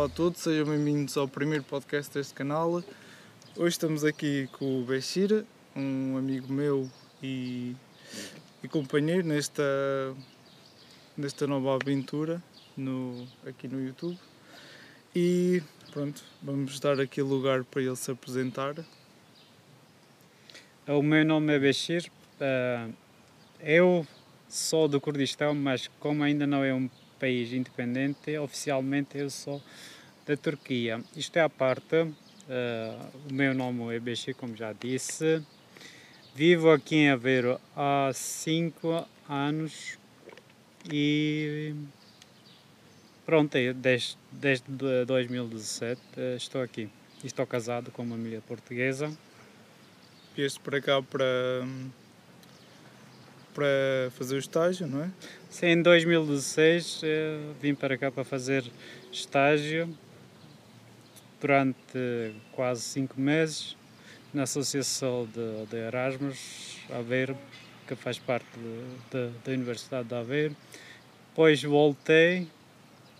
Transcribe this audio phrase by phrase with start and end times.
[0.00, 2.82] Olá a todos, sejam bem-vindos ao primeiro podcast deste canal.
[3.54, 5.44] Hoje estamos aqui com o Bexir,
[5.76, 6.90] um amigo meu
[7.22, 7.76] e,
[8.62, 9.62] e companheiro nesta,
[11.14, 12.42] nesta nova aventura
[12.74, 14.18] no, aqui no YouTube.
[15.14, 15.62] E
[15.92, 18.76] pronto, vamos dar aqui lugar para ele se apresentar.
[20.88, 22.10] O meu nome é Bashir.
[23.60, 24.06] Eu
[24.48, 26.88] sou do Kurdistão, mas como ainda não é um
[27.20, 29.62] país independente, oficialmente eu sou
[30.26, 31.02] da Turquia.
[31.16, 31.96] Isto é a parte.
[31.96, 35.42] o meu nome é Bashir, como já disse.
[36.34, 39.98] Vivo aqui em Aveiro há 5 anos
[40.90, 41.74] e
[43.26, 44.64] pronto, desde, desde
[45.06, 46.00] 2017
[46.36, 46.88] estou aqui.
[47.24, 49.12] Estou casado com uma mulher portuguesa.
[50.36, 51.66] Vieste para cá para,
[53.52, 55.10] para fazer o estágio, não é?
[55.50, 57.02] Sim, em 2016
[57.60, 58.64] vim para cá para fazer
[59.12, 59.92] estágio
[61.40, 63.76] durante quase 5 meses
[64.32, 67.36] na Associação de, de Erasmus Aveiro,
[67.86, 70.56] que faz parte de, de, da Universidade de Aveiro.
[71.30, 72.46] Depois voltei,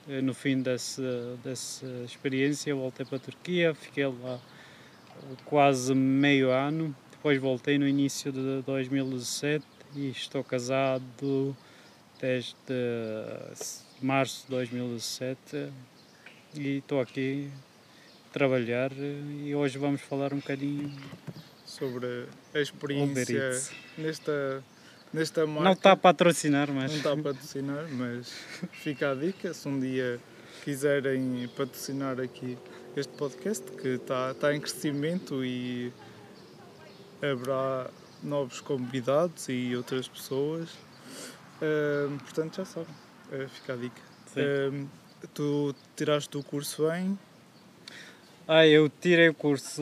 [0.09, 4.39] eh, no fim dessa, dessa experiência, voltei para a Turquia, fiquei lá
[5.45, 6.95] quase meio ano.
[7.11, 9.65] Depois voltei no início de 2017
[9.97, 11.57] e estou casado
[12.21, 12.55] desde
[14.01, 15.73] março de 2017
[16.55, 17.51] e estou aqui
[18.33, 20.92] trabalhar e hoje vamos falar um bocadinho
[21.64, 23.61] sobre a experiência
[23.97, 24.64] nesta,
[25.12, 25.64] nesta marca.
[25.64, 26.91] Não está a patrocinar, mas.
[26.91, 28.33] Não está a patrocinar, mas
[28.72, 30.20] fica a dica se um dia
[30.64, 32.56] quiserem patrocinar aqui
[32.97, 35.92] este podcast que está, está em crescimento e
[37.22, 37.91] haverá
[38.22, 40.70] novos convidados e outras pessoas.
[41.61, 42.94] Uh, portanto, já sabem,
[43.33, 44.03] uh, fica a dica.
[44.37, 44.89] Uh,
[45.34, 47.19] tu tiraste o curso em
[48.53, 49.81] ah, eu tirei o curso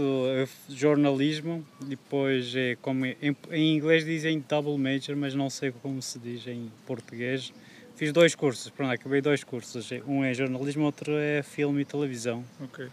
[0.69, 3.17] de jornalismo, depois é como em,
[3.51, 7.51] em, inglês dizem double major, mas não sei como se diz em português.
[7.97, 9.91] Fiz dois cursos, pronto, acabei dois cursos.
[10.06, 12.45] Um é jornalismo, outro é filme e televisão.
[12.61, 12.89] Ok.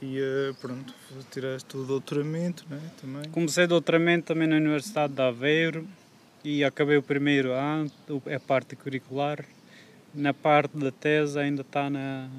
[0.00, 0.94] E uh, pronto,
[1.32, 3.24] tiraste o doutoramento, né, também?
[3.32, 5.88] Comecei doutoramento também na Universidade de Aveiro
[6.44, 7.90] e acabei o primeiro ano,
[8.32, 9.44] a parte curricular.
[10.14, 12.30] Na parte da tese ainda está na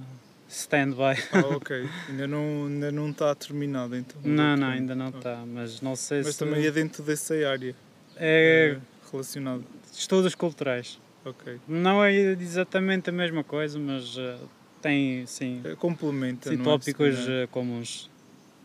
[0.50, 1.22] stand-by.
[1.32, 1.88] Ah, ok.
[2.10, 4.20] Ainda não, ainda não está terminado então?
[4.24, 6.44] Não, não, ainda não está, mas não sei mas se...
[6.44, 7.76] Mas também é dentro dessa área?
[8.18, 8.76] É...
[8.76, 9.64] é relacionado?
[9.94, 11.00] Estudos culturais.
[11.24, 11.60] Ok.
[11.68, 14.50] Não é exatamente a mesma coisa, mas uh,
[14.82, 15.62] tem, sim...
[15.64, 17.48] É, complementa, sim, não tópicos é?
[17.48, 18.10] comuns.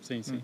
[0.00, 0.37] Sim, sim.
[0.37, 0.43] Hum.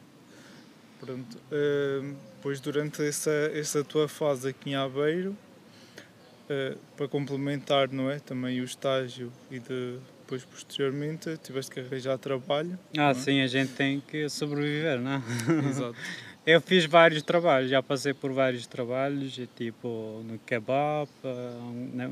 [1.01, 1.39] Pronto.
[1.51, 8.19] Uh, pois durante essa, essa tua fase aqui em Aveiro, uh, para complementar, não é?
[8.19, 9.99] Também o estágio e de
[10.31, 12.79] depois posteriormente tiveste que arranjar trabalho.
[12.97, 13.15] Ah, é?
[13.15, 15.23] sim, a gente tem que sobreviver, não é?
[15.69, 15.97] Exato.
[16.47, 21.11] Eu fiz vários trabalhos, já passei por vários trabalhos, tipo no kebab,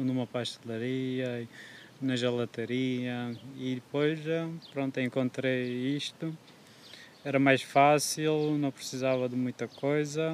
[0.00, 1.48] numa pastelaria,
[2.00, 4.20] na gelataria e depois
[4.72, 6.36] pronto, encontrei isto.
[7.24, 10.32] Era mais fácil, não precisava de muita coisa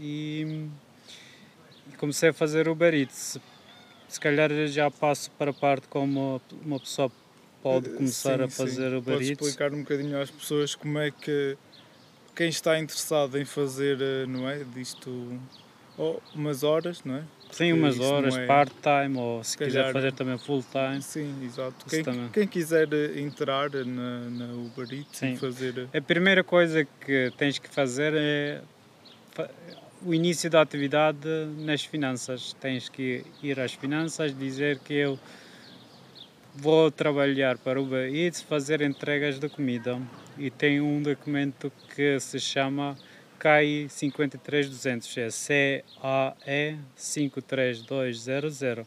[0.00, 0.66] e
[1.96, 3.38] comecei a fazer Uber Eats
[4.14, 7.10] se calhar já passo para a parte como uma pessoa
[7.60, 8.96] pode eh, começar sim, a fazer sim.
[8.96, 11.56] o Pode explicar um bocadinho às pessoas como é que
[12.36, 15.36] quem está interessado em fazer, eh, não é, disto
[15.98, 17.24] oh, umas horas, não é?
[17.50, 18.46] Sim, umas horas, é...
[18.46, 21.02] part-time ou se calhar, quiser fazer também full-time.
[21.02, 21.84] Sim, exato.
[21.86, 25.32] Quem, quem, quiser eh, entrar na, na Uber Eats sim.
[25.32, 25.88] e fazer...
[25.92, 28.62] A primeira coisa que tens que fazer é
[30.04, 31.28] o início da atividade
[31.58, 32.54] nas finanças.
[32.60, 35.18] Tens que ir às finanças, dizer que eu
[36.54, 40.00] vou trabalhar para o Uber Eats, fazer entregas de comida.
[40.36, 42.96] E tem um documento que se chama
[43.38, 48.86] CAI 53200, é C-A-E 53200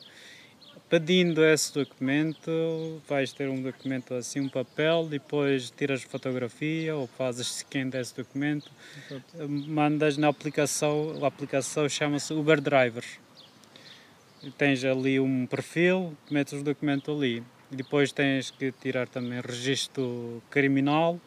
[0.89, 7.57] Pedindo esse documento, vais ter um documento assim, um papel, depois tiras fotografia ou fazes
[7.57, 8.71] scan desse documento,
[9.05, 9.49] Exato.
[9.49, 13.03] mandas na aplicação, a aplicação chama-se Uber Driver.
[14.57, 17.43] Tens ali um perfil, metes o documento ali.
[17.69, 21.19] Depois tens que tirar também registro criminal,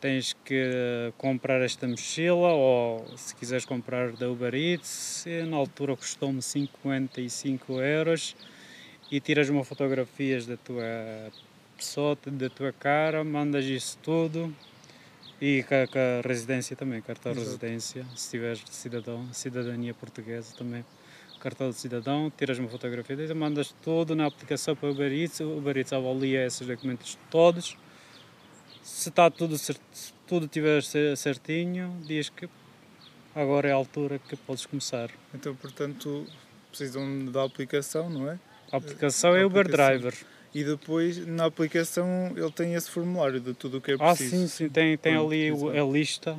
[0.00, 6.40] tens que comprar esta mochila ou se quiseres comprar da Uber Eats, na altura custou-me
[6.40, 8.36] 55 euros
[9.10, 10.84] e tiras uma fotografias da tua
[11.76, 14.54] pessoa, da tua cara, mandas isso tudo
[15.40, 20.84] e com a, residência também, cartão de residência, se tiveres cidadão, cidadania portuguesa também
[21.38, 25.58] cartão de cidadão, tiras uma fotografia mandas tudo na aplicação para o Uber Eats, o
[25.58, 27.76] Uber Eats avalia esses documentos todos.
[28.88, 30.82] Se está tudo certo, se tudo estiver
[31.16, 32.48] certinho, diz que
[33.34, 35.10] agora é a altura que podes começar.
[35.32, 36.26] Então, portanto,
[36.70, 38.40] precisam da aplicação, não é?
[38.72, 39.98] A aplicação a é Uber aplicação.
[39.98, 40.14] Driver.
[40.54, 44.34] E depois na aplicação ele tem esse formulário de tudo o que é preciso.
[44.34, 46.36] Ah, sim, sim, tem, tem ali a lista.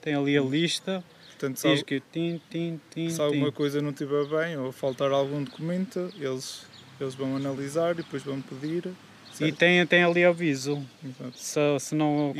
[0.00, 1.04] Tem ali a lista.
[1.30, 5.10] Portanto, se, diz que tim, tim, tim, se alguma coisa não estiver bem ou faltar
[5.10, 6.64] algum documento, eles,
[7.00, 8.88] eles vão analisar e depois vão pedir.
[9.32, 9.48] Certo?
[9.48, 10.86] E tem, tem ali aviso.
[11.34, 12.34] Se, se não...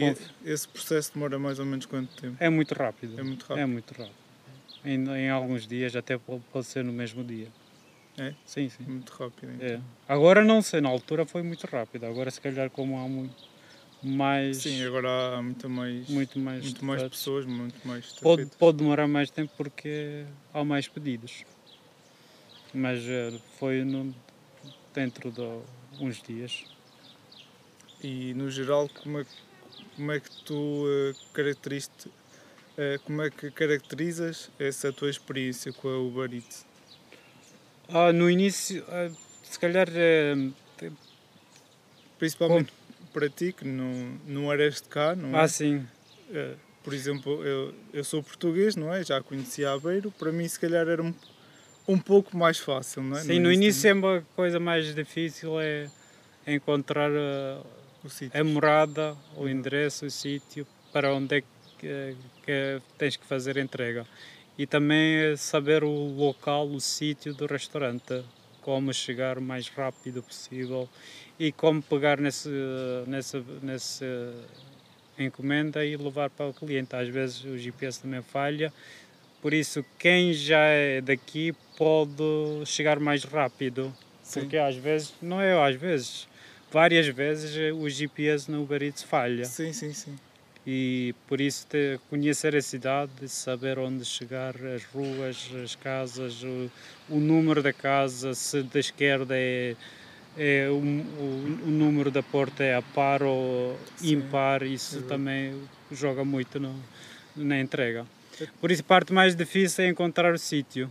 [0.45, 2.37] esse processo demora mais ou menos quanto tempo?
[2.39, 3.19] É muito rápido.
[3.19, 3.59] É muito rápido.
[3.59, 4.15] É muito rápido.
[4.85, 7.49] Em, em alguns dias, até pode, pode ser no mesmo dia.
[8.19, 8.35] É?
[8.45, 8.85] Sim, sim.
[8.87, 9.53] Muito rápido.
[9.55, 9.67] Então.
[9.67, 9.81] É.
[10.07, 12.05] Agora não sei, na altura foi muito rápido.
[12.05, 13.35] Agora se calhar como há muito
[14.03, 14.59] mais.
[14.59, 18.13] Sim, agora há muito mais, muito mais, muito mais pessoas, muito mais.
[18.21, 21.45] Pode, pode demorar mais tempo porque há mais pedidos.
[22.75, 24.15] Mas eh, foi no,
[24.95, 25.43] dentro de
[26.01, 26.65] uns dias.
[28.03, 29.27] E no geral, como é,
[29.97, 35.89] como é que tu uh, caracterizaste, uh, como é que caracterizas essa tua experiência com
[35.89, 36.67] a Uber Eats?
[37.89, 39.11] Ah, no início, ah,
[39.45, 39.89] se calhar.
[39.95, 40.51] Eh,
[42.19, 42.73] Principalmente
[43.13, 45.43] para ti, que não, não eras de cá, não é?
[45.43, 45.85] Ah, sim.
[46.83, 49.05] Por exemplo, eu, eu sou português, não é?
[49.05, 51.13] Já conhecia Aveiro, para mim, se calhar, era um,
[51.87, 53.21] um pouco mais fácil, não é?
[53.21, 55.91] Sim, no, no início é uma coisa mais difícil é
[56.47, 57.67] encontrar uh,
[58.35, 61.43] a morada, o endereço, o sítio para onde é
[61.79, 64.07] que, que tens que fazer a entrega
[64.59, 68.23] e também saber o local, o sítio do restaurante,
[68.61, 70.89] como chegar o mais rápido possível
[71.39, 72.51] e como pegar nesse,
[73.07, 74.07] nessa, nessa
[75.19, 76.95] encomenda e levar para o cliente.
[76.95, 78.73] Às vezes o GPS também falha,
[79.41, 82.23] por isso quem já é daqui pode
[82.67, 84.41] chegar mais rápido, Sim.
[84.41, 86.29] porque às vezes, não é às vezes,
[86.73, 89.45] várias vezes o GPS no Uber Eats falha.
[89.45, 90.17] Sim, sim, sim
[90.67, 96.71] e por isso ter, conhecer a cidade, saber onde chegar, as ruas, as casas, o,
[97.09, 99.75] o número da casa, se da esquerda é,
[100.39, 104.13] é o, o, o, número da porta é a par ou Sim.
[104.13, 105.61] impar, isso também
[105.91, 106.75] joga muito no,
[107.35, 108.07] na entrega.
[108.61, 110.91] Por isso a parte mais difícil é encontrar o sítio.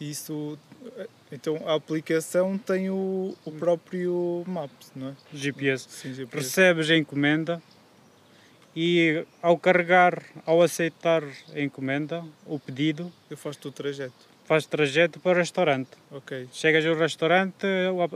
[0.00, 0.58] Isso
[1.30, 5.14] então a aplicação tem o, o próprio Maps, não é?
[5.32, 5.86] GPS.
[5.88, 6.36] Sim, GPS.
[6.36, 7.62] Recebes a encomenda,
[8.74, 11.22] e ao carregar, ao aceitar
[11.54, 14.32] a encomenda, o pedido, eu faço o trajeto.
[14.44, 15.90] Faz trajeto para o restaurante.
[16.10, 16.48] Ok.
[16.52, 17.66] Chegas ao restaurante,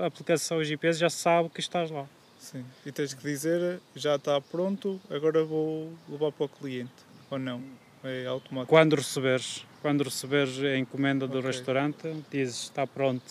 [0.00, 2.06] a aplicação GPS já sabe que estás lá.
[2.38, 2.64] Sim.
[2.84, 6.92] E tens que dizer, já está pronto, agora vou levar para o cliente.
[7.30, 7.62] Ou não?
[8.02, 8.70] É automático.
[8.70, 11.52] Quando receberes, quando receberes a encomenda do okay.
[11.52, 13.22] restaurante, dizes está pronto.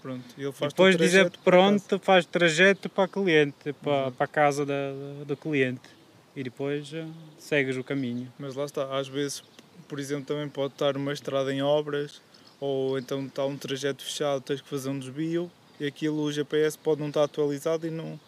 [0.00, 0.24] Pronto.
[0.38, 4.12] E ele faz Depois dizer pronto, faz trajeto para cliente, para, uhum.
[4.12, 4.92] para a casa da,
[5.26, 5.88] do cliente
[6.36, 7.04] e depois uh,
[7.36, 8.32] segues o caminho.
[8.38, 9.42] Mas lá está, às vezes,
[9.88, 12.22] por exemplo, também pode estar uma estrada em obras
[12.60, 15.50] ou então está um trajeto fechado, tens que fazer um desvio
[15.80, 18.20] e aquilo o GPS pode não estar atualizado e não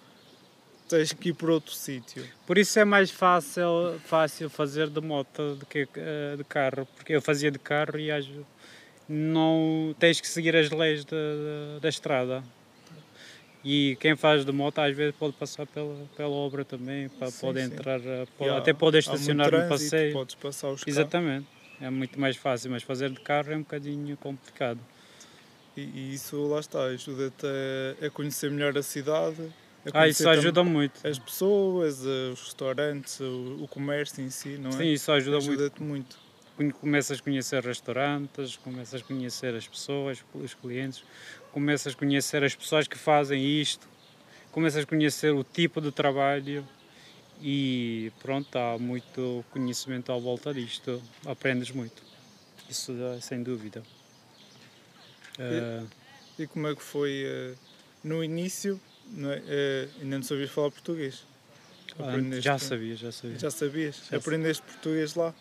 [0.90, 2.25] tens que ir por outro sítio.
[2.46, 7.14] Por isso é mais fácil, fácil fazer de moto do que uh, de carro, porque
[7.14, 8.10] eu fazia de carro e
[9.08, 12.44] não tens que seguir as leis da, da, da estrada.
[13.62, 17.41] E quem faz de moto às vezes pode passar pela, pela obra também, para sim,
[17.41, 17.67] pode sim.
[17.67, 20.15] entrar, eh, pode, até pode estacionar no passeio.
[20.15, 21.82] Podes passar os Exatamente, carros.
[21.82, 24.81] é muito mais fácil, mas fazer de carro é um bocadinho complicado.
[25.76, 29.53] E, e isso lá está, ajuda-te a, a, conhecer melhor a cidade.
[29.93, 31.06] Ah, isso ajuda muito.
[31.06, 34.72] As pessoas, os restaurantes, o, o comércio em si, não é?
[34.72, 36.19] Sim, isso ajuda, ajuda muito.
[36.58, 41.03] muito começas a conhecer restaurantes, começas a conhecer as pessoas, os clientes,
[41.53, 43.89] começas a conhecer as pessoas que fazem isto,
[44.53, 46.67] começas a conhecer o tipo de trabalho
[47.41, 52.03] e pronto, há muito conhecimento à volta disto, aprendes muito,
[52.69, 53.82] isso é sem dúvida.
[55.39, 55.89] E, uh,
[56.39, 57.56] e como é que foi uh,
[58.05, 58.79] no início?
[59.12, 59.38] Não uh,
[60.00, 61.24] ainda não sabias falar português?
[61.98, 63.38] Aprendeste, já sabia, já sabia.
[63.38, 64.02] Já sabias?
[64.10, 65.34] Já Aprendeste português lá?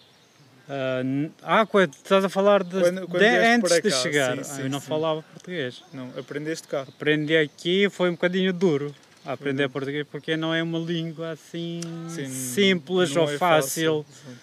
[0.69, 4.37] Uh, ah, quando estás a falar de, quando, quando de antes de chegar.
[4.37, 4.87] Sim, sim, ah, eu não sim.
[4.87, 5.83] falava português.
[5.93, 6.81] Não, aprendeste cá.
[6.81, 8.93] Aprendi aqui foi um bocadinho duro.
[9.25, 9.69] Aprender uhum.
[9.69, 11.81] português porque não é uma língua assim
[12.29, 14.05] simples ou é fácil.
[14.07, 14.35] fácil.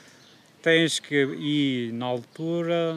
[0.62, 2.96] Tens que ir na altura.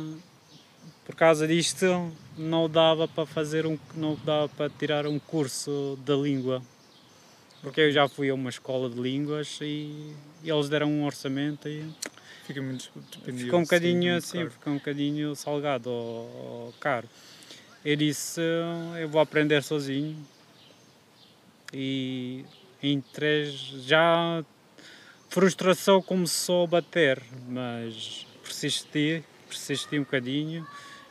[1.06, 6.16] Por causa disto não dava para fazer um não dava para tirar um curso da
[6.16, 6.62] língua.
[7.62, 11.68] Porque eu já fui a uma escola de línguas e, e eles deram um orçamento
[11.68, 11.86] e
[12.50, 12.92] Fica muito.
[13.22, 17.08] Fica um bocadinho sim, assim, fica um bocadinho salgado ou, ou caro.
[17.86, 18.42] Eu disse,
[19.00, 20.18] eu vou aprender sozinho
[21.72, 22.44] e
[22.82, 23.54] em três
[23.86, 24.44] já
[25.30, 30.68] frustração começou a bater, mas persisti, persisti um bocadinho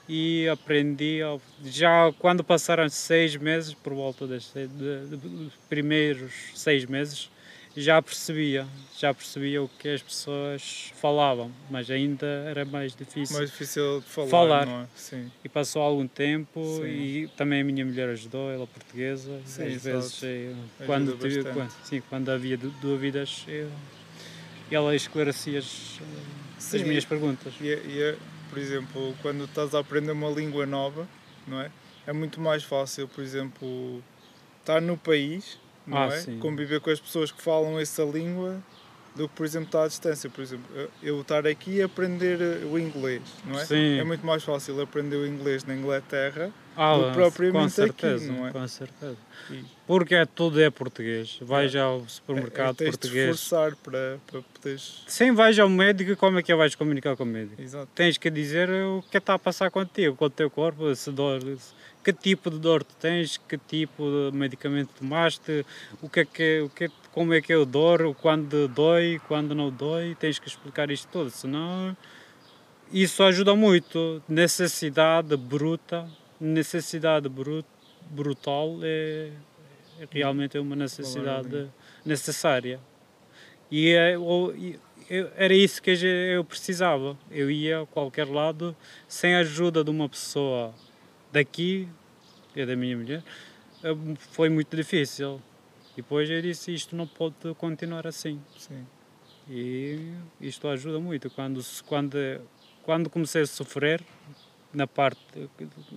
[0.08, 1.18] e aprendi.
[1.64, 7.30] Já quando passaram seis meses, por volta dos primeiros seis meses,
[7.76, 8.66] já percebia,
[8.98, 13.36] já percebia o que as pessoas falavam, mas ainda era mais difícil.
[13.36, 15.24] Mais difícil de falar, é?
[15.44, 16.86] E passou algum tempo Sim.
[16.88, 19.40] e também a minha mulher ajudou, ela é portuguesa.
[19.44, 23.70] Sim, Às vezes, eu, quando, tive- quando, sim, quando havia dú- dúvidas, eu,
[24.70, 26.00] ela esclarecia as,
[26.58, 27.52] as minhas perguntas.
[27.60, 28.16] E, e
[28.48, 31.06] por exemplo, quando estás a aprender uma língua nova,
[31.46, 31.70] não é?
[32.06, 34.02] É muito mais fácil, por exemplo,
[34.60, 36.10] estar no país, não Ah, é?
[36.20, 36.38] sim.
[36.38, 38.62] Conviver com as pessoas que falam essa língua
[39.16, 40.30] do que, por exemplo, estar à distância.
[40.30, 43.64] Por exemplo, eu- eu estar aqui e aprender eh, o inglês, não é?
[43.64, 43.98] Sim.
[43.98, 48.24] É muito mais fácil aprender o inglês na Inglaterra Ah, do que propriamente com certeza,
[48.30, 48.52] aqui, não é?
[48.52, 49.16] com certeza.
[49.50, 51.38] E- Porque é, tudo é português.
[51.42, 51.80] Vais É.
[51.80, 53.34] ao supermercado é, tens de português.
[53.36, 55.02] esforçar para, para poderes...
[55.08, 57.60] Sem vais ao médico, como é que vais comunicar com o médico?
[57.60, 57.88] Exato.
[57.94, 61.40] Tens que dizer o que está a passar contigo, com o teu corpo, se dor,
[62.04, 65.64] que tipo de dor tu tens, que tipo de medicamento tomaste,
[66.00, 69.20] o que é que, o que é- como é que é o dor, quando dói,
[69.26, 71.96] quando não dói, tens que explicar isto tudo, senão
[72.92, 74.22] isso ajuda muito.
[74.28, 76.08] Necessidade bruta,
[76.40, 77.64] necessidade bru-
[78.10, 79.30] brutal é,
[80.00, 81.68] é realmente uma necessidade
[82.04, 82.80] necessária.
[83.70, 84.14] E, é,
[84.56, 84.78] e
[85.10, 87.16] eu- era isso que eu precisava.
[87.30, 88.74] Eu ia a qualquer lado
[89.06, 90.72] sem a ajuda de uma pessoa
[91.32, 91.88] daqui,
[92.56, 93.22] é da minha mulher,
[94.32, 95.40] foi muito difícil.
[95.98, 98.40] Depois eu disse, isto não pode continuar assim.
[98.56, 98.86] Sim.
[99.50, 101.28] E isto ajuda muito.
[101.28, 102.16] Quando, quando,
[102.84, 104.00] quando comecei a sofrer,
[104.72, 105.20] na parte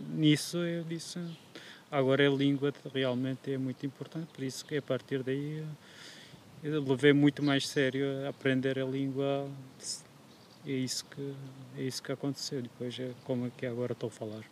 [0.09, 1.19] nisso, eu disse,
[1.91, 5.63] agora a língua realmente é muito importante, por isso que a partir daí
[6.63, 9.47] eu levei muito mais sério a aprender a língua.
[10.65, 11.35] É isso que,
[11.77, 12.59] é isso que aconteceu.
[12.59, 14.43] Depois é como é que agora estou a falar.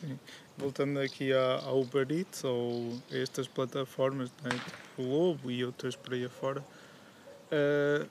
[0.00, 0.18] Sim.
[0.56, 5.96] Voltando aqui à, Uber Eats ou a estas plataformas, né, tipo o Lobo e outras
[5.96, 6.64] por aí afora,
[7.50, 8.06] eh,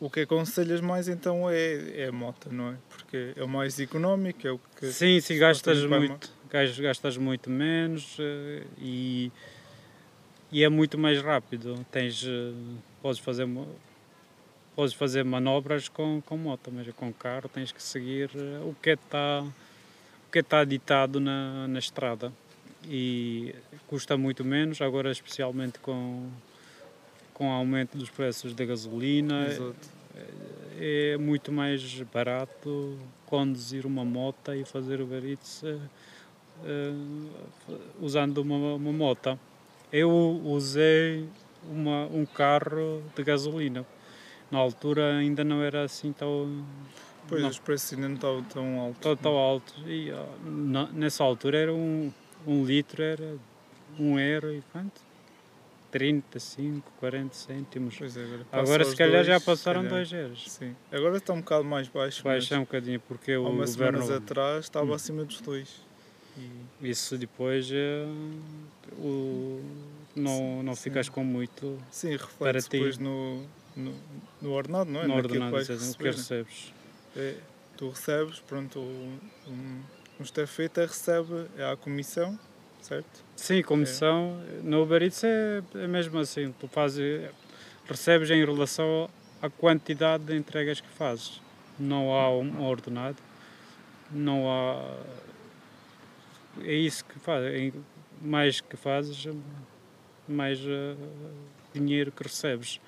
[0.00, 2.76] o que aconselhas mais então é, é a moto, não é?
[2.88, 4.86] Porque é o mais económico, é o que.
[4.92, 9.32] Sim, sim, gastas muito, gas- gastas muito menos eh, e,
[10.52, 11.84] e é muito mais rápido.
[11.90, 12.52] Tens, eh,
[13.02, 13.46] podes fazer
[14.74, 18.30] podes fazer manobras com, com moto, mas com carro tens que seguir
[18.62, 19.42] o que está
[20.36, 22.30] o que está ditado na, na estrada
[22.84, 23.54] e
[23.86, 26.28] custa muito menos agora especialmente com
[27.32, 29.88] com o aumento dos preços da gasolina Exato.
[30.78, 35.64] é muito mais barato conduzir uma moto e fazer Uber Eats
[36.64, 36.92] eh,
[38.00, 39.38] usando uma, uma moto.
[39.92, 40.10] Eu
[40.44, 41.28] usei
[41.68, 43.84] uma, um carro de gasolina.
[44.50, 46.64] Na altura ainda não era assim tão,
[47.28, 49.00] Pois não, os preços ainda não estavam tão altos.
[49.00, 49.74] tão, tão alto.
[49.86, 50.12] E,
[50.44, 52.12] na- nessa altura era um,
[52.46, 53.36] um litro, era
[53.98, 55.00] um euro e quanto?
[55.90, 57.94] 35, 40 cêntimos.
[57.96, 59.94] Pois é, agora, Agora se calhar já dois, se passaram calhar.
[59.98, 60.50] 2 euros.
[60.50, 60.76] Sim.
[60.92, 62.22] Agora está um bocado mais baixo.
[62.22, 64.02] Baixa um bocadinho porque Há o umas governo.
[64.02, 64.94] semanas atrás estava Hum.
[64.94, 65.80] acima dos dois.
[66.36, 68.04] E, Isso depois eh,
[68.98, 69.62] o,
[70.14, 70.82] não, não Sim.
[70.82, 72.70] ficas com muito sim, Para reflete ti.
[72.72, 73.42] depois no,
[73.74, 73.94] no,
[74.42, 75.06] no ordenado, não é?
[75.06, 76.16] no Naquilo ordenado, que receber, né?
[76.16, 76.74] recebes.
[77.16, 77.34] É,
[77.76, 79.18] tu recebes, pronto, um,
[79.48, 79.82] um,
[80.20, 82.38] um estafeta recebe é a comissão,
[82.80, 83.24] certo?
[83.34, 84.40] Sim, comissão.
[84.62, 86.54] No Uber Eats é, é mesmo assim.
[86.60, 87.30] Tu fazes,
[87.88, 89.08] recebes em relação
[89.40, 91.40] à quantidade de entregas que fazes.
[91.78, 93.18] Não há um ordenado.
[94.10, 94.96] Não há.
[96.62, 97.72] É isso que fazes.
[98.20, 99.28] Mais que fazes,
[100.26, 100.96] mais eh,
[101.74, 102.80] dinheiro que recebes.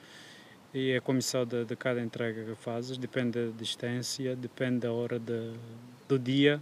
[0.79, 5.19] E a comissão de, de cada entrega que fazes depende da distância, depende da hora
[5.19, 5.53] de,
[6.07, 6.61] do dia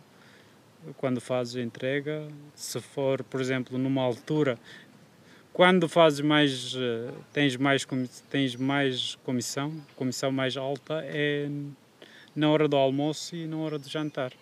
[0.97, 2.27] quando fazes a entrega.
[2.55, 4.59] Se for, por exemplo, numa altura,
[5.53, 7.87] quando fazes mais, eh, tens mais,
[8.31, 11.51] tens mais comissão, comissão mais alta é
[12.35, 14.33] na hora do almoço e na hora do jantar.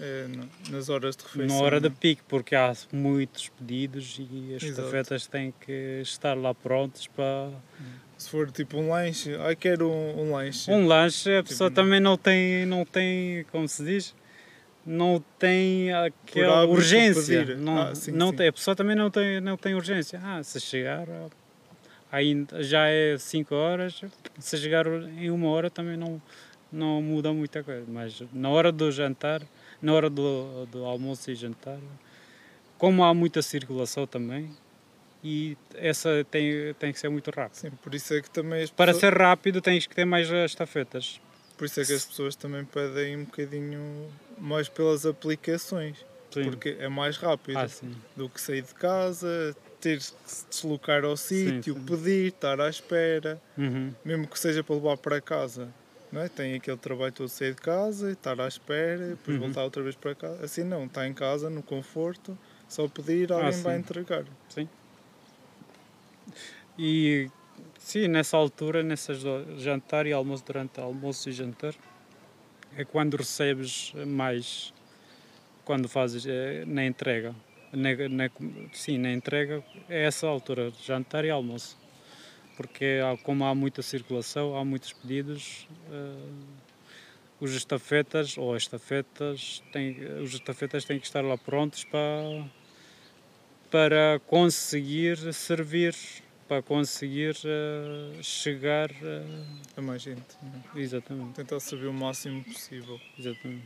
[0.00, 1.56] É, na- nas horas de refeição.
[1.58, 1.98] Na hora de não é?
[1.98, 7.50] pico, porque há muitos pedidos e as estafetas têm que estar lá prontas para
[8.16, 10.70] Se for tipo um lanche, ai quero um, um lanche.
[10.70, 14.14] um lanche, a pessoa não- também não tem, não tem, como se diz,
[14.86, 17.56] não tem aquela urgência.
[17.56, 18.36] Não, Ah, sim, não sim.
[18.36, 20.20] Tem, a pessoa também não tem, não tem urgência.
[20.22, 21.06] Ah, se chegar,
[22.10, 24.00] ainda já é 5 horas,
[24.38, 26.20] se chegar em uma hora também não,
[26.70, 27.84] não muda muita coisa.
[27.88, 29.42] Mas na hora do jantar,
[29.82, 31.78] na hora do, do almoço e jantar,
[32.78, 34.50] como há muita circulação também,
[35.24, 37.56] e essa tem, tem que ser muito rápido.
[37.56, 40.28] Sim, por isso é que também as Para pessoas, ser rápido tens que ter mais
[40.30, 41.18] estafetas.
[41.56, 45.96] por isso é que as pessoas também pedem um bocadinho mais pelas aplicações,
[46.30, 46.44] Sim.
[46.44, 47.68] porque é mais rápido Ah,
[48.14, 53.40] do que sair de casa, ter que se deslocar ao sítio, pedir, estar à espera,
[53.56, 53.92] Uhum.
[54.04, 55.72] mesmo que seja para levar para casa.
[56.12, 56.28] Não é?
[56.28, 59.44] Tem aquele trabalho todo de sair de casa, estar à espera, depois Uhum.
[59.46, 60.44] voltar outra vez para casa.
[60.44, 62.38] Assim não, está em casa, no conforto,
[62.68, 63.80] só pedir, alguém vai sim.
[63.80, 64.24] entregar.
[64.48, 64.68] Sim.
[66.78, 67.30] E
[67.78, 69.22] sim, nessa altura, nessas
[69.58, 71.74] jantar e almoço, durante almoço e jantar,
[72.76, 74.72] é quando recebes mais,
[75.64, 77.34] quando fazes eh, na entrega.
[77.72, 78.30] Na, na,
[78.72, 81.78] sim, na entrega é essa altura, jantar e almoço.
[82.56, 86.54] Porque como há muita circulação, há muitos pedidos, eh,
[87.40, 92.44] os estafetas ou as estafetas têm, os estafetas têm que estar lá prontos para
[93.74, 95.96] para conseguir servir,
[96.46, 98.88] para conseguir eh, chegar.
[99.02, 99.24] eh,
[99.76, 100.22] A mais gente.
[100.40, 100.80] não é?
[100.80, 103.00] exatamente, Tentar saber o máximo possível.
[103.18, 103.64] exatamente.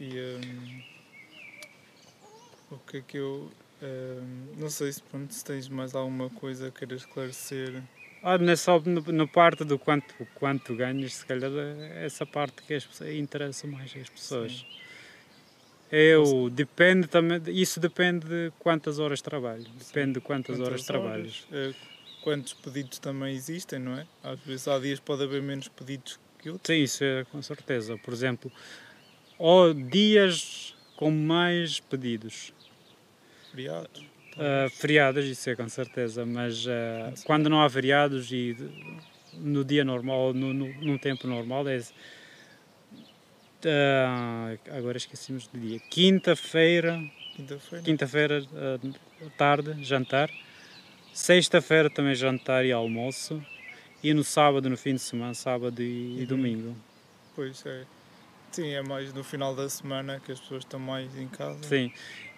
[0.00, 0.82] E hum,
[2.70, 3.50] o que é que eu.
[3.82, 7.82] hum, não sei se, pronto, se tens mais alguma coisa a querer esclarecer.
[8.22, 12.24] Ah, não é só no, no parte do quanto, quanto ganhas, se calhar é essa
[12.24, 14.64] parte que as interessa mais às pessoas.
[15.90, 21.46] Eu, depende também, isso depende de quantas horas trabalho, depende de quantas, horas trabalhas.
[21.52, 21.72] eh,
[22.22, 24.06] quantos pedidos também existem, não é?
[24.22, 26.66] Às vezes há dias pode haver menos pedidos que outros.
[26.66, 27.96] Sim, isso é com certeza.
[27.98, 28.50] Por exemplo,
[29.38, 32.52] ou dias com mais pedidos.
[33.52, 34.00] Feriados.
[34.36, 38.56] Uh, feriados, isso é com certeza, mas uh, quando não há feriados e
[39.34, 41.80] no dia normal, ou no, no, num tempo normal, é.
[43.64, 45.78] Uh, agora esquecemos do dia.
[45.90, 47.02] Quinta-feira,
[47.34, 47.84] Quinta-feira.
[47.84, 50.30] quinta-feira, uh, tarde, jantar.
[51.12, 53.42] Sexta-feira também jantar e almoço.
[54.02, 56.76] E no sábado, no fim de semana, sábado e, e domingo.
[57.34, 57.84] Pois é.
[58.52, 61.62] Sim, é mais no final da semana que as pessoas estão mais em casa.
[61.62, 61.90] Sim.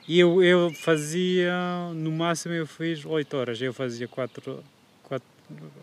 [0.07, 1.53] E eu, eu fazia,
[1.95, 3.61] no máximo eu fiz 8 horas.
[3.61, 4.65] Eu fazia 4,
[5.03, 5.29] quatro,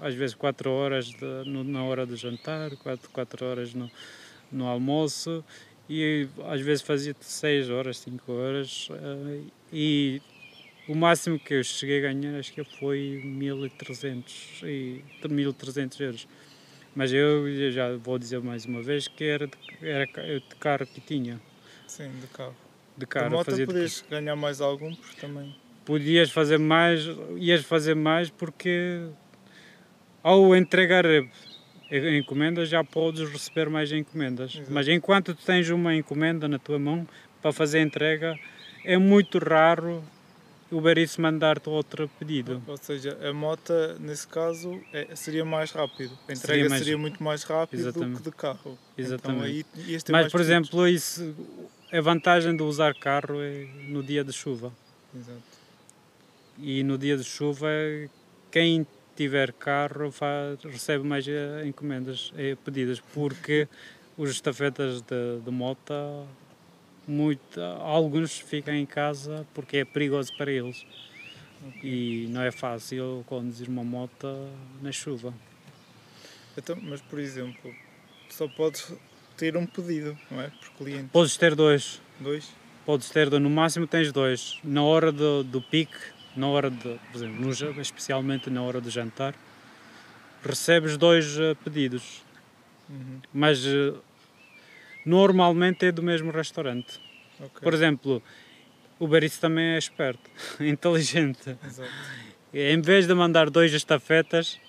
[0.02, 3.90] às vezes 4 horas de- no- na hora do jantar, 4, quatro horas no,
[4.52, 5.44] no almoço
[5.90, 8.88] e às vezes fazia 6 horas, 5 horas.
[8.92, 10.22] eh, e
[10.88, 16.28] o máximo que eu cheguei a ganhar acho que foi 1300 e 1300 euros.
[16.96, 20.86] Mas eu, eu já vou dizer mais uma vez que era de, era de carro
[20.88, 21.42] que tinha.
[21.88, 22.56] Sim, de carro.
[22.98, 25.56] De De carro, moto fazia de podias ganhar mais algum, porque também.
[25.84, 27.02] podias fazer mais,
[27.38, 29.08] ias fazer mais porque
[30.24, 31.06] ao entregar
[31.92, 34.56] encomendas já podes receber mais encomendas.
[34.56, 34.72] Exato.
[34.72, 37.08] Mas enquanto tu tens uma encomenda na tua mão
[37.42, 38.38] para fazer entrega,
[38.84, 40.04] é muito raro
[40.72, 42.62] o Uber Eats mandar-te outro pedido.
[42.68, 46.18] Ou seja, a moto, nesse caso, é- seria mais rápido.
[46.28, 48.18] A entrega mais- seria muito mais rápido do Exatamente.
[48.24, 48.60] que de carro.
[48.98, 49.46] Então Exatamente.
[49.46, 51.36] aí ias ter Mas, por exemplo, isso,
[51.94, 54.74] a vantagem de usar carro é no dia de chuva.
[55.16, 55.40] Exato.
[56.58, 57.68] E no dia de chuva,
[58.52, 63.68] quem tiver carro fa- recebe mais eh, encomendas, eh, pedidas, porque
[64.18, 65.94] os estafetas de, de moto,
[67.08, 70.86] muito, alguns ficam em casa porque é perigoso para eles.
[71.84, 74.28] E não é fácil conduzir uma moto
[74.82, 75.34] na chuva.
[76.58, 77.74] Então, mas, por exemplo,
[78.30, 78.94] só podes
[79.36, 80.50] ter um pedido, não é?
[80.50, 81.10] Por cliente.
[81.12, 82.50] Podes ter dois, Dois?
[82.86, 84.60] podes ter, no máximo tens dois.
[84.64, 85.98] Na hora do, do pique,
[86.36, 89.34] na hora de, por exemplo, no especialmente na hora do jantar,
[90.44, 92.24] recebes dois eh, pedidos.
[92.88, 93.20] Uhum.
[93.34, 93.94] mas eh,
[95.06, 97.00] normalmente é do mesmo restaurante.
[97.40, 97.62] Ok.
[97.62, 98.22] Por exemplo,
[99.00, 100.30] o Eats também é esperto,
[100.62, 101.58] inteligente.
[101.66, 101.90] Exato.
[102.54, 104.60] Em vez de mandar dois estafetas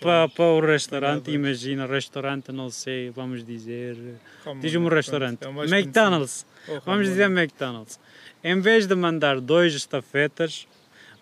[0.00, 3.96] para, para o restaurante, imagina, restaurante, não sei, vamos dizer,
[4.60, 6.44] diz-me um restaurante, é McDonald's.
[6.66, 8.00] Oh, vamos dizer McDonald's.
[8.42, 10.66] Em vez de mandar dois estafetas,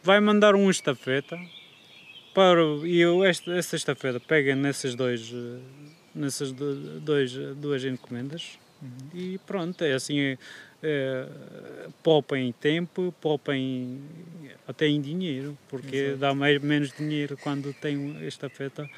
[0.06, 1.36] vai mandar um estafeta
[2.32, 5.58] para e eu, esta, essa estafeta pega nesses dois, eh,
[6.14, 8.90] nessas do- dois, duas encomendas Uhum.
[9.18, 10.38] e pronto, é assim, é,
[10.82, 11.26] é,
[12.04, 14.00] poupa em tempo, poupa em,
[14.68, 16.18] até em dinheiro, porque Exato.
[16.18, 18.88] dá mais, menos dinheiro quando tem estafeta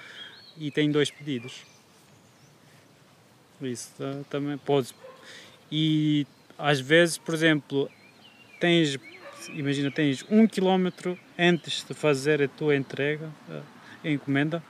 [0.59, 1.63] e tem dois pedidos.
[3.63, 4.95] Isso tá- também pode.
[5.71, 6.27] E
[6.59, 7.89] às vezes, por exemplo,
[8.61, 8.99] tens
[9.55, 13.31] imagina, tens um quilómetro antes de fazer a tua entrega,
[14.05, 14.63] a encomenda,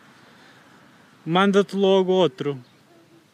[1.25, 2.59] manda-te logo outro,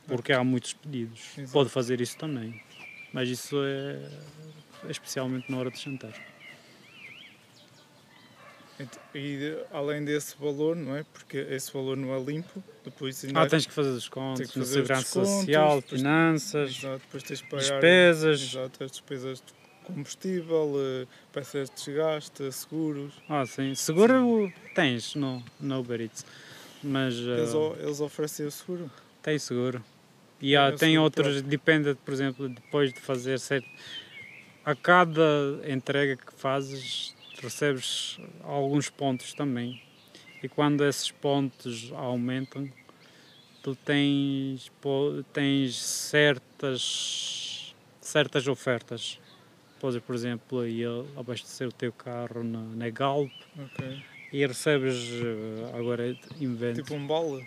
[0.06, 1.36] porque há muitos pedidos.
[1.38, 1.52] Exato.
[1.52, 2.60] Pode fazer isso também,
[3.12, 6.12] mas isso é especialmente na hora de jantar.
[9.14, 11.04] E além desse valor, não é?
[11.12, 14.58] Porque esse valor não é limpo, depois ainda Ah, tens que fazer os descontos que
[14.58, 18.40] fazer segurança descontos, social, depois- finanças, Exato, depois tens que pagar despesas.
[18.42, 19.52] Exato, as despesas de
[19.84, 23.12] combustível, eh, peças de desgaste, seguros.
[23.28, 23.74] Ah, sim.
[23.74, 26.24] Seguro tens no, no Uber Eats,
[26.82, 28.90] mas Eles, ah, o- eles oferecem o seguro.
[29.22, 29.84] tem seguro.
[30.40, 33.68] E há, tem seguro outros, depende, por exemplo, depois de fazer certo.
[34.64, 35.22] A cada
[35.68, 39.80] entrega que fazes, recebes alguns pontos também.
[40.42, 42.68] E quando esses pontos aumentam,
[43.62, 44.70] tu tens,
[45.32, 49.18] tens certas, certas ofertas.
[49.84, 54.02] Podes, por exemplo, ir abastecer o teu carro na, na Galp Ok.
[54.32, 57.42] e recebes, eh, agora invento, Tipo um bala.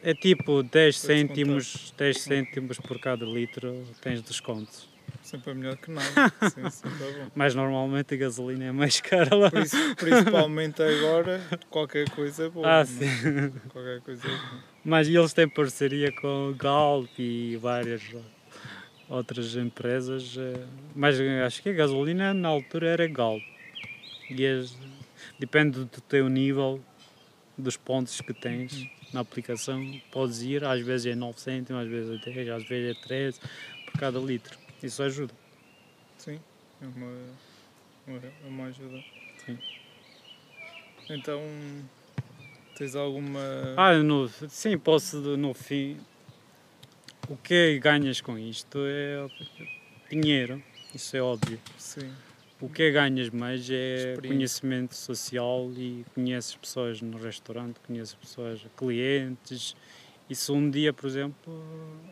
[0.00, 1.16] é tipo 10 Para descontar.
[1.36, 4.94] cêntimos, 10 cêntimos por cada litro tens desconto.
[5.22, 6.06] Sempre é melhor que nada.
[6.54, 7.30] Sim, sempre é bom.
[7.34, 9.50] Mas normalmente a gasolina é mais cara lá.
[9.50, 12.64] Princi- Principalmente agora, qualquer coisa é boa.
[12.64, 13.06] Ah, não sim.
[13.06, 13.68] é?
[13.70, 14.62] Qualquer coisa é boa.
[14.84, 18.02] Mas eles têm parceria com Galp e várias
[19.08, 20.36] outras empresas.
[20.38, 23.42] eh, Mas acho que a gasolina na altura era Galp.
[24.30, 24.76] E as-
[25.38, 26.80] depende do teu nível,
[27.56, 30.00] dos pontos que tens na aplicação.
[30.10, 33.40] Podes ir, às vezes é 9 cêntimos, às vezes é 10, às vezes é 13
[33.86, 34.58] por cada litro.
[34.82, 35.32] Isso ajuda.
[36.18, 36.40] Sim,
[36.82, 37.06] é uma,
[38.06, 39.02] uma, é uma ajuda.
[39.44, 39.58] Sim.
[41.08, 41.40] Então,
[42.76, 43.40] tens alguma.
[43.76, 45.98] Ah, no, sim, posso no fim.
[47.28, 49.26] O que ganhas com isto é
[50.08, 50.62] dinheiro,
[50.94, 51.58] isso é óbvio.
[51.76, 52.12] Sim,
[52.60, 59.74] O que ganhas mais é conhecimento social e conheces pessoas no restaurante, conheces pessoas, clientes.
[60.30, 61.52] E se um dia, por exemplo,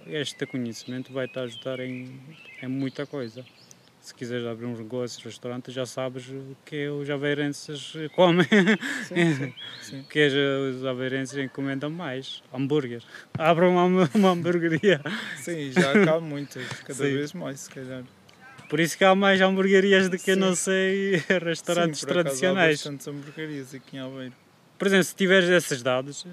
[0.06, 2.20] este conhecimento vai te ajudar em,
[2.62, 3.44] em muita coisa.
[4.04, 8.46] Se quiseres abrir um negócio, restaurante, já sabes o que os aveirenses comem.
[9.08, 9.54] sim, sim.
[9.80, 10.00] sim.
[10.00, 12.42] O que é os aveirenses encomendam mais?
[12.52, 13.02] Hambúrguer.
[13.38, 15.00] Abram uma, uma hamburgueria.
[15.36, 17.14] Sim, já cá há muitas, cada Sim.
[17.14, 18.04] vez mais, se calhar.
[18.68, 20.38] Por isso que há mais hamburguerias do que, Sim.
[20.38, 22.80] não sei, restaurantes Sim, por acaso tradicionais.
[22.86, 24.34] Há bastantes hamburguerias aqui em Aveiro.
[24.78, 26.26] Por exemplo, se tiveres esses dados,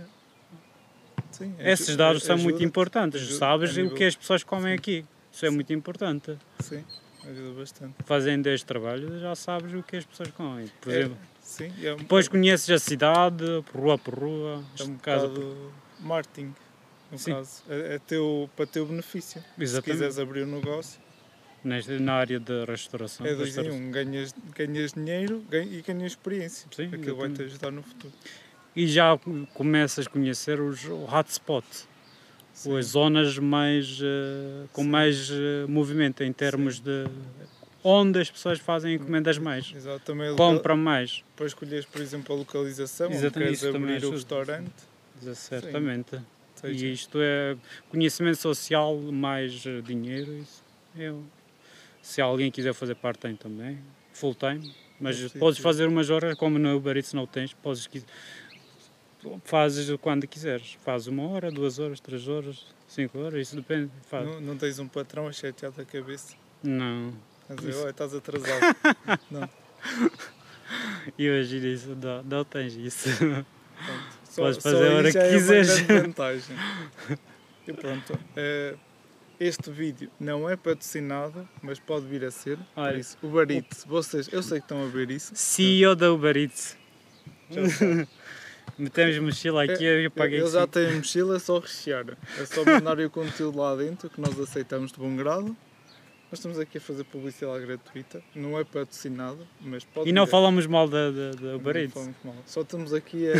[1.31, 3.21] Sim, aju- esses dados são muito importantes.
[3.21, 5.05] ajuda Sabes o que as pessoas comem aqui.
[5.31, 6.37] Isso é muito importante.
[6.59, 6.83] Sim,
[7.29, 7.95] ajuda bastante.
[8.05, 10.67] Fazendo este trabalho, já sabes o que as pessoas comem.
[10.81, 14.63] Por É, exemplo, Sim, é um, depois conheces a cidade, por rua por rua.
[14.79, 16.53] é um bocado marketing,
[17.11, 17.33] no Sim.
[17.33, 17.63] caso.
[17.69, 19.41] É, é teu, para teu benefício.
[19.41, 19.91] Se Exatamente.
[19.91, 20.99] quiseres abrir um negócio,
[21.63, 23.25] nesta- na área de restauração.
[23.25, 23.91] é dois em um.
[23.91, 26.67] Ganhas, ganhas dinheiro e ganhas experiência.
[26.75, 28.13] Sim, Aquilo vai-te ajudar no futuro.
[28.75, 29.17] E já
[29.53, 31.65] começas a conhecer os o hotspot.
[32.63, 32.77] Sim.
[32.77, 34.89] as zonas mais eh, com Sim.
[34.89, 37.05] mais eh, movimento em termos de
[37.83, 41.99] onde as pessoas fazem encomendas mais, Exato, também a local- compram mais, Para escolheres, por
[42.01, 44.71] exemplo, a localização, onde Exatamente, queres isso também abrir o restaurante.
[45.33, 46.19] certamente.
[46.63, 47.57] E isto é
[47.89, 50.31] conhecimento social mais eh, dinheiro.
[50.37, 50.61] Isso
[50.95, 51.23] eu,
[52.01, 53.79] se alguém quiser fazer part-time também,
[54.13, 55.63] full-time, mas sim, podes sim.
[55.63, 57.87] fazer umas horas, como no Uber Eats não tens, podes,
[59.43, 60.77] fazes quando quiseres.
[60.83, 63.89] Fazes uma hora, duas horas, três horas, cinco horas, isso depende.
[64.09, 64.25] Faz.
[64.25, 66.35] não, não tens um patrão a chatear da cabeça.
[66.63, 67.13] Não.
[67.49, 67.87] A dizer, Isso.
[67.87, 68.75] estás atrasado.
[69.31, 69.49] não,
[71.17, 73.09] E hoje isso, não, não tens isso.
[73.17, 73.45] pronto.
[74.31, 75.79] Só, Podes fazer a hora que é quiseres.
[75.83, 76.55] vantagem.
[77.67, 78.17] E pronto.
[78.37, 78.75] eh,
[79.37, 82.57] este vídeo não é patrocinado, mas pode vir a ser.
[82.57, 82.97] Por Olha.
[82.97, 85.33] isso, Uber Eats, vocês, eu sei que estão a ver isso.
[85.35, 86.77] CEO da Uber Eats.
[87.49, 87.61] Já.
[88.81, 90.73] Metemos mochila aqui e eu paguei Eu já cinco.
[90.73, 92.05] tenho mochila, é só rechear.
[92.39, 95.45] É só mandarem o conteúdo lá dentro que nós aceitamos de bom grado.
[96.31, 98.23] Nós estamos aqui a fazer publicidade gratuita.
[98.33, 101.73] Não é patrocinado, mas pode E não vir a- falamos mal da, da, da Uber
[101.75, 101.93] Não Eats.
[101.93, 102.35] falamos mal.
[102.45, 103.35] Só estamos aqui a,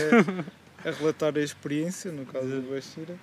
[0.90, 3.16] a relatar a experiência, no caso do Bashira.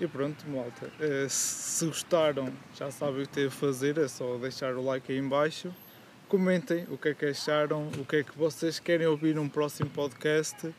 [0.00, 0.90] E pronto, malta.
[1.00, 5.10] Eh, Se gostaram, já sabem o que têm a fazer, é só deixar o like
[5.10, 5.72] aí em baixo.
[6.28, 9.88] Comentem o que é que acharam, o que é que vocês querem ouvir num próximo
[9.90, 10.74] podcast.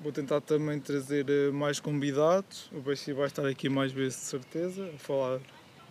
[0.00, 2.70] Vou tentar também trazer eh, mais convidados.
[2.72, 5.40] O Bashir vai estar aqui mais vezes, de certeza, a falar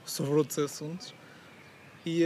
[0.06, 1.16] sobre outros assuntos.
[2.06, 2.24] E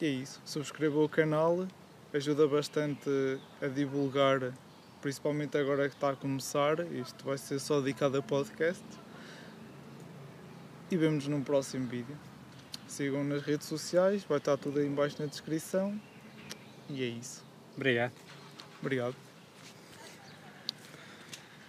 [0.00, 0.40] e é isso.
[0.46, 1.68] Subscrevam o canal,
[2.14, 3.10] ajuda bastante
[3.60, 4.54] a divulgar,
[5.02, 6.80] principalmente agora que está a começar.
[6.90, 8.82] Isto vai ser só dedicado a podcast.
[10.90, 12.16] E vemos num próximo vídeo.
[12.88, 16.00] sigam nas redes sociais, vai estar tudo aí embaixo na descrição.
[16.88, 17.44] E é isso.
[17.76, 18.29] Obrigado.
[18.80, 19.14] Obrigado.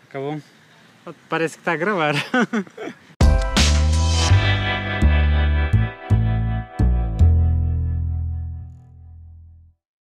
[0.07, 0.41] Acabou?
[1.29, 2.15] Parece que está a gravar.